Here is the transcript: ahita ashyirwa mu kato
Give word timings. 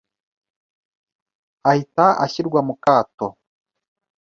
ahita 1.69 2.05
ashyirwa 2.25 2.59
mu 2.67 2.75
kato 2.83 3.27